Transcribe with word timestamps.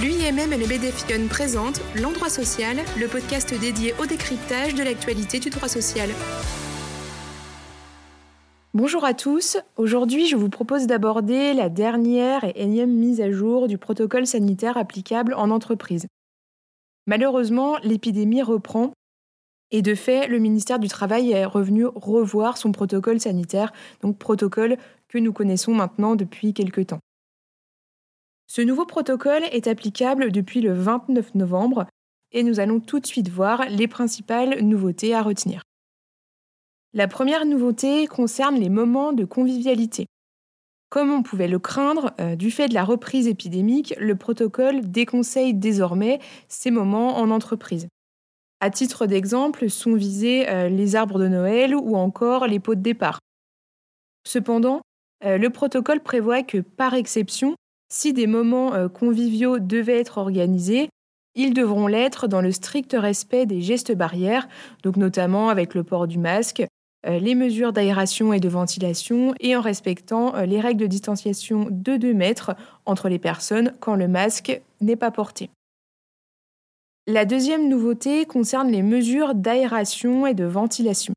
L'UIMM 0.00 0.52
et 0.52 0.58
le 0.58 0.64
BDF 0.64 1.08
Lyon 1.08 1.26
présentent 1.28 1.80
L'Endroit 2.00 2.28
Social, 2.28 2.76
le 3.00 3.08
podcast 3.08 3.52
dédié 3.58 3.94
au 4.00 4.06
décryptage 4.06 4.76
de 4.76 4.84
l'actualité 4.84 5.40
du 5.40 5.50
droit 5.50 5.66
social. 5.66 6.08
Bonjour 8.74 9.04
à 9.04 9.12
tous, 9.12 9.58
aujourd'hui 9.76 10.28
je 10.28 10.36
vous 10.36 10.50
propose 10.50 10.86
d'aborder 10.86 11.52
la 11.52 11.68
dernière 11.68 12.44
et 12.44 12.52
énième 12.54 12.92
mise 12.92 13.20
à 13.20 13.32
jour 13.32 13.66
du 13.66 13.76
protocole 13.76 14.24
sanitaire 14.24 14.76
applicable 14.76 15.34
en 15.34 15.50
entreprise. 15.50 16.06
Malheureusement, 17.08 17.76
l'épidémie 17.82 18.42
reprend 18.42 18.92
et 19.72 19.82
de 19.82 19.96
fait, 19.96 20.28
le 20.28 20.38
ministère 20.38 20.78
du 20.78 20.86
Travail 20.86 21.32
est 21.32 21.44
revenu 21.44 21.86
revoir 21.86 22.56
son 22.56 22.70
protocole 22.70 23.18
sanitaire, 23.18 23.72
donc 24.02 24.16
protocole 24.16 24.76
que 25.08 25.18
nous 25.18 25.32
connaissons 25.32 25.74
maintenant 25.74 26.14
depuis 26.14 26.54
quelques 26.54 26.86
temps. 26.86 27.00
Ce 28.50 28.62
nouveau 28.62 28.86
protocole 28.86 29.44
est 29.52 29.66
applicable 29.66 30.32
depuis 30.32 30.62
le 30.62 30.72
29 30.72 31.34
novembre 31.34 31.86
et 32.32 32.42
nous 32.42 32.60
allons 32.60 32.80
tout 32.80 32.98
de 32.98 33.06
suite 33.06 33.28
voir 33.28 33.68
les 33.68 33.86
principales 33.88 34.62
nouveautés 34.62 35.14
à 35.14 35.22
retenir. 35.22 35.62
La 36.94 37.08
première 37.08 37.44
nouveauté 37.44 38.06
concerne 38.06 38.56
les 38.56 38.70
moments 38.70 39.12
de 39.12 39.26
convivialité. 39.26 40.06
Comme 40.88 41.12
on 41.12 41.22
pouvait 41.22 41.48
le 41.48 41.58
craindre, 41.58 42.14
euh, 42.18 42.34
du 42.34 42.50
fait 42.50 42.68
de 42.68 42.74
la 42.74 42.84
reprise 42.84 43.28
épidémique, 43.28 43.94
le 43.98 44.16
protocole 44.16 44.80
déconseille 44.80 45.52
désormais 45.52 46.18
ces 46.48 46.70
moments 46.70 47.18
en 47.18 47.30
entreprise. 47.30 47.88
À 48.60 48.70
titre 48.70 49.04
d'exemple, 49.04 49.68
sont 49.68 49.94
visés 49.94 50.48
euh, 50.48 50.70
les 50.70 50.96
arbres 50.96 51.18
de 51.18 51.28
Noël 51.28 51.76
ou 51.76 51.96
encore 51.96 52.46
les 52.46 52.58
pots 52.58 52.74
de 52.74 52.80
départ. 52.80 53.18
Cependant, 54.26 54.80
euh, 55.26 55.36
le 55.36 55.50
protocole 55.50 56.00
prévoit 56.00 56.42
que, 56.42 56.58
par 56.58 56.94
exception, 56.94 57.54
si 57.88 58.12
des 58.12 58.26
moments 58.26 58.74
euh, 58.74 58.88
conviviaux 58.88 59.58
devaient 59.58 60.00
être 60.00 60.18
organisés, 60.18 60.88
ils 61.34 61.54
devront 61.54 61.86
l'être 61.86 62.26
dans 62.26 62.40
le 62.40 62.52
strict 62.52 62.96
respect 62.98 63.46
des 63.46 63.60
gestes 63.60 63.92
barrières, 63.92 64.48
donc 64.82 64.96
notamment 64.96 65.48
avec 65.48 65.74
le 65.74 65.84
port 65.84 66.06
du 66.06 66.18
masque, 66.18 66.64
euh, 67.06 67.18
les 67.18 67.36
mesures 67.36 67.72
d'aération 67.72 68.32
et 68.32 68.40
de 68.40 68.48
ventilation 68.48 69.34
et 69.38 69.54
en 69.54 69.60
respectant 69.60 70.34
euh, 70.34 70.46
les 70.46 70.60
règles 70.60 70.80
de 70.80 70.86
distanciation 70.86 71.68
de 71.70 71.96
2 71.96 72.12
mètres 72.12 72.56
entre 72.86 73.08
les 73.08 73.20
personnes 73.20 73.72
quand 73.78 73.94
le 73.94 74.08
masque 74.08 74.60
n'est 74.80 74.96
pas 74.96 75.12
porté. 75.12 75.48
La 77.06 77.24
deuxième 77.24 77.68
nouveauté 77.68 78.26
concerne 78.26 78.70
les 78.70 78.82
mesures 78.82 79.34
d'aération 79.34 80.26
et 80.26 80.34
de 80.34 80.44
ventilation. 80.44 81.14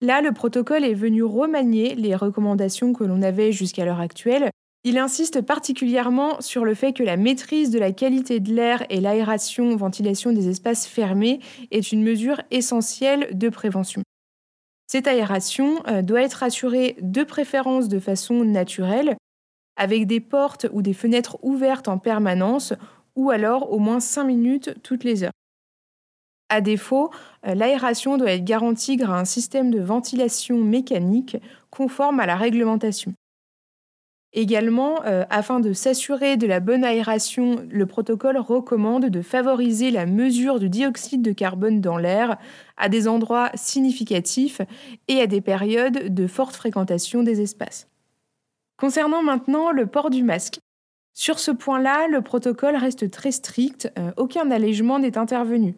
Là, 0.00 0.20
le 0.20 0.32
protocole 0.32 0.84
est 0.84 0.94
venu 0.94 1.22
remanier 1.22 1.94
les 1.94 2.14
recommandations 2.14 2.92
que 2.92 3.04
l'on 3.04 3.20
avait 3.20 3.52
jusqu'à 3.52 3.84
l'heure 3.84 4.00
actuelle 4.00 4.50
il 4.84 4.98
insiste 4.98 5.42
particulièrement 5.42 6.40
sur 6.40 6.64
le 6.64 6.74
fait 6.74 6.92
que 6.92 7.04
la 7.04 7.16
maîtrise 7.16 7.70
de 7.70 7.78
la 7.78 7.92
qualité 7.92 8.40
de 8.40 8.52
l'air 8.52 8.84
et 8.90 9.00
l'aération-ventilation 9.00 10.32
des 10.32 10.48
espaces 10.48 10.86
fermés 10.86 11.40
est 11.70 11.92
une 11.92 12.02
mesure 12.02 12.40
essentielle 12.50 13.28
de 13.32 13.48
prévention. 13.48 14.02
Cette 14.88 15.06
aération 15.06 15.82
euh, 15.86 16.02
doit 16.02 16.22
être 16.22 16.42
assurée 16.42 16.96
de 17.00 17.22
préférence 17.22 17.88
de 17.88 18.00
façon 18.00 18.44
naturelle, 18.44 19.16
avec 19.76 20.06
des 20.06 20.20
portes 20.20 20.66
ou 20.72 20.82
des 20.82 20.92
fenêtres 20.92 21.38
ouvertes 21.42 21.88
en 21.88 21.98
permanence, 21.98 22.74
ou 23.14 23.30
alors 23.30 23.72
au 23.72 23.78
moins 23.78 24.00
5 24.00 24.24
minutes 24.24 24.74
toutes 24.82 25.04
les 25.04 25.22
heures. 25.22 25.32
À 26.48 26.60
défaut, 26.60 27.10
euh, 27.46 27.54
l'aération 27.54 28.18
doit 28.18 28.32
être 28.32 28.44
garantie 28.44 28.96
grâce 28.96 29.16
à 29.16 29.20
un 29.20 29.24
système 29.24 29.70
de 29.70 29.80
ventilation 29.80 30.58
mécanique 30.58 31.36
conforme 31.70 32.20
à 32.20 32.26
la 32.26 32.36
réglementation. 32.36 33.14
Également, 34.34 35.04
euh, 35.04 35.24
afin 35.28 35.60
de 35.60 35.74
s'assurer 35.74 36.38
de 36.38 36.46
la 36.46 36.60
bonne 36.60 36.84
aération, 36.84 37.66
le 37.70 37.84
protocole 37.84 38.38
recommande 38.38 39.06
de 39.06 39.20
favoriser 39.20 39.90
la 39.90 40.06
mesure 40.06 40.58
du 40.58 40.70
dioxyde 40.70 41.20
de 41.20 41.32
carbone 41.32 41.82
dans 41.82 41.98
l'air 41.98 42.38
à 42.78 42.88
des 42.88 43.08
endroits 43.08 43.50
significatifs 43.54 44.62
et 45.08 45.20
à 45.20 45.26
des 45.26 45.42
périodes 45.42 46.14
de 46.14 46.26
forte 46.26 46.56
fréquentation 46.56 47.22
des 47.22 47.42
espaces. 47.42 47.88
Concernant 48.78 49.22
maintenant 49.22 49.70
le 49.70 49.86
port 49.86 50.08
du 50.08 50.22
masque. 50.22 50.58
Sur 51.12 51.38
ce 51.38 51.50
point-là, 51.50 52.08
le 52.08 52.22
protocole 52.22 52.76
reste 52.76 53.10
très 53.10 53.32
strict, 53.32 53.92
euh, 53.98 54.12
aucun 54.16 54.50
allègement 54.50 54.98
n'est 54.98 55.18
intervenu. 55.18 55.74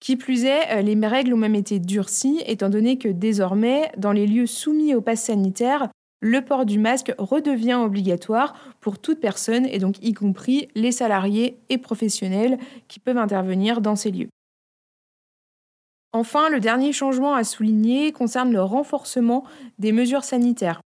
Qui 0.00 0.16
plus 0.16 0.46
est, 0.46 0.78
euh, 0.78 0.80
les 0.80 1.06
règles 1.06 1.34
ont 1.34 1.38
même 1.38 1.54
été 1.54 1.80
durcies, 1.80 2.42
étant 2.46 2.70
donné 2.70 2.96
que 2.96 3.08
désormais, 3.08 3.92
dans 3.98 4.12
les 4.12 4.26
lieux 4.26 4.46
soumis 4.46 4.94
au 4.94 5.02
pass 5.02 5.24
sanitaire, 5.24 5.90
le 6.24 6.40
port 6.40 6.64
du 6.64 6.78
masque 6.78 7.12
redevient 7.18 7.74
obligatoire 7.74 8.54
pour 8.80 8.98
toute 8.98 9.20
personne, 9.20 9.66
et 9.66 9.78
donc 9.78 10.02
y 10.02 10.14
compris 10.14 10.68
les 10.74 10.90
salariés 10.90 11.58
et 11.68 11.76
professionnels 11.76 12.58
qui 12.88 12.98
peuvent 12.98 13.18
intervenir 13.18 13.82
dans 13.82 13.94
ces 13.94 14.10
lieux. 14.10 14.30
Enfin, 16.14 16.48
le 16.48 16.60
dernier 16.60 16.94
changement 16.94 17.34
à 17.34 17.44
souligner 17.44 18.10
concerne 18.12 18.52
le 18.52 18.62
renforcement 18.62 19.44
des 19.78 19.92
mesures 19.92 20.24
sanitaires. 20.24 20.80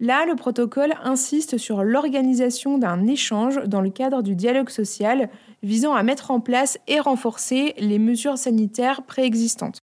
Là, 0.00 0.26
le 0.26 0.34
protocole 0.34 0.94
insiste 1.04 1.56
sur 1.56 1.84
l'organisation 1.84 2.78
d'un 2.78 3.06
échange 3.06 3.62
dans 3.68 3.80
le 3.80 3.90
cadre 3.90 4.22
du 4.22 4.34
dialogue 4.34 4.70
social 4.70 5.30
visant 5.62 5.94
à 5.94 6.02
mettre 6.02 6.32
en 6.32 6.40
place 6.40 6.76
et 6.88 6.98
renforcer 6.98 7.74
les 7.78 8.00
mesures 8.00 8.36
sanitaires 8.36 9.04
préexistantes. 9.04 9.78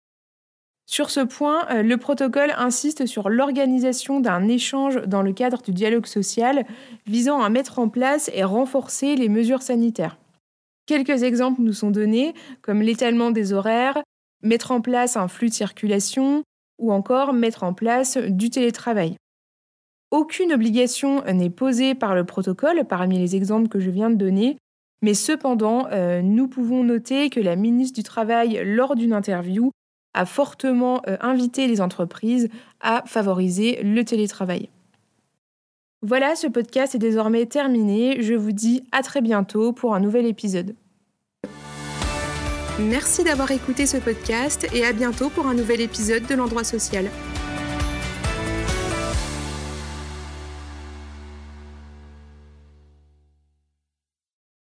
Sur 0.88 1.09
ce 1.09 1.19
point, 1.19 1.68
euh, 1.72 1.81
le 1.81 1.97
protocole 1.97 2.53
insiste 2.57 3.06
sur 3.07 3.29
l'organisation 3.29 4.19
d'un 4.19 4.47
échange 4.47 5.01
dans 5.07 5.23
le 5.23 5.34
cadre 5.34 5.62
du 5.62 5.72
dialogue 5.72 6.06
social 6.06 6.66
visant 7.07 7.41
à 7.41 7.50
mettre 7.50 7.79
en 7.79 7.90
place 7.90 8.29
et 8.34 8.44
renforcer 8.44 9.16
les 9.16 9.29
mesures 9.29 9.63
sanitaires. 9.63 10.18
Quelques 10.85 11.24
exemples 11.24 11.62
nous 11.62 11.74
sont 11.74 11.90
donnés, 11.90 12.35
comme 12.62 12.84
l'étalement 12.84 13.31
des 13.31 13.53
horaires, 13.53 14.03
mettre 14.44 14.72
en 14.72 14.81
place 14.81 15.18
un 15.18 15.28
flux 15.28 15.50
de 15.50 15.53
circulation 15.56 16.44
ou 16.79 16.91
encore 16.91 17.34
mettre 17.34 17.63
en 17.63 17.74
place 17.74 18.18
du 18.18 18.51
télétravail. 18.51 19.16
Aucune 20.12 20.53
obligation 20.53 21.24
n'est 21.24 21.50
posée 21.50 21.95
par 21.95 22.13
le 22.13 22.25
protocole 22.25 22.85
parmi 22.88 23.18
les 23.18 23.35
exemples 23.35 23.69
que 23.69 23.79
je 23.79 23.90
viens 23.90 24.12
de 24.12 24.16
donner, 24.16 24.57
mais 25.01 25.16
cependant, 25.16 25.88
euh, 25.91 26.22
nous 26.22 26.47
pouvons 26.47 26.84
noter 26.84 27.31
que 27.31 27.40
la 27.40 27.56
ministre 27.56 27.95
du 27.95 28.03
Travail, 28.03 28.62
lors 28.63 28.95
d'une 28.95 29.13
interview, 29.13 29.72
a 30.15 30.25
fortement 30.25 31.01
euh, 31.07 31.17
invité 31.21 31.67
les 31.67 31.81
entreprises 31.81 32.49
à 32.81 33.03
favoriser 33.05 33.81
le 33.83 34.03
télétravail. 34.03 34.69
Voilà, 36.01 36.35
ce 36.35 36.47
podcast 36.47 36.95
est 36.95 36.99
désormais 36.99 37.45
terminé. 37.45 38.21
Je 38.21 38.33
vous 38.33 38.51
dis 38.51 38.83
à 38.91 39.03
très 39.03 39.21
bientôt 39.21 39.73
pour 39.73 39.93
un 39.93 39.99
nouvel 39.99 40.25
épisode. 40.25 40.75
Merci 42.79 43.23
d'avoir 43.23 43.51
écouté 43.51 43.85
ce 43.85 43.97
podcast 43.97 44.67
et 44.73 44.85
à 44.85 44.91
bientôt 44.91 45.29
pour 45.29 45.47
un 45.47 45.53
nouvel 45.53 45.81
épisode 45.81 46.25
de 46.27 46.35
l'endroit 46.35 46.63
social. 46.63 47.09